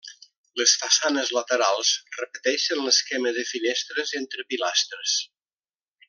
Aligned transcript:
Les 0.61 0.71
façanes 0.83 1.29
laterals 1.35 1.91
repeteixen 2.21 2.81
l'esquema 2.85 3.35
de 3.39 3.47
finestres 3.53 4.15
entre 4.25 4.47
pilastres. 4.55 5.19